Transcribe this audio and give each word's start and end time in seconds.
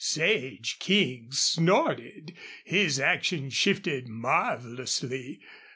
Sage 0.03 0.79
King 0.79 1.31
snorted. 1.31 2.33
His 2.65 2.99
action 2.99 3.51
shifted 3.51 4.07
marvelously. 4.07 5.41